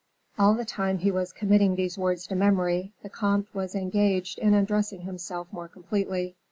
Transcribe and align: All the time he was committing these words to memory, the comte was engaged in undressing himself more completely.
All 0.39 0.55
the 0.55 0.65
time 0.65 0.97
he 0.97 1.11
was 1.11 1.31
committing 1.31 1.75
these 1.75 1.95
words 1.95 2.25
to 2.25 2.35
memory, 2.35 2.91
the 3.03 3.09
comte 3.11 3.53
was 3.53 3.75
engaged 3.75 4.39
in 4.39 4.55
undressing 4.55 5.01
himself 5.01 5.53
more 5.53 5.67
completely. 5.67 6.35